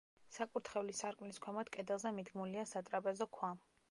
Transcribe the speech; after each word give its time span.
საკურთხევლის 0.35 1.01
სარკმლის 1.03 1.41
ქვემოთ, 1.43 1.69
კედელზე 1.77 2.13
მიდგმულია 2.21 2.65
სატრაპეზო 2.73 3.31
ქვა. 3.39 3.55